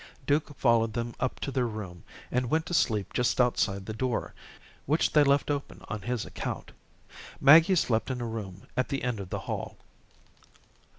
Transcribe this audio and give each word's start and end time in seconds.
Duke 0.25 0.57
followed 0.57 0.93
them 0.93 1.13
up 1.19 1.39
to 1.41 1.51
their 1.51 1.67
room, 1.67 2.03
and 2.31 2.49
went 2.49 2.65
to 2.65 2.73
sleep 2.73 3.13
just 3.13 3.39
outside 3.39 3.85
the 3.85 3.93
door, 3.93 4.33
which 4.87 5.11
they 5.13 5.23
left 5.23 5.51
open 5.51 5.83
on 5.89 6.01
his 6.01 6.25
account. 6.25 6.71
Maggie 7.39 7.75
slept 7.75 8.09
in 8.09 8.19
a 8.19 8.25
room 8.25 8.65
at 8.75 8.89
the 8.89 9.03
end 9.03 9.19
of 9.19 9.29
the 9.29 9.41
hall. 9.45 9.77